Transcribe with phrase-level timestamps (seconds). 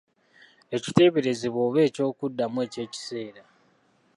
[0.75, 3.43] Ekiteeberezebwa oba eky'okuddamu ekyekiseera.